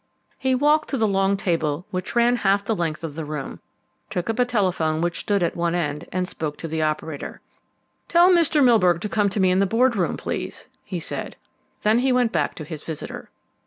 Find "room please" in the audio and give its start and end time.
9.95-10.67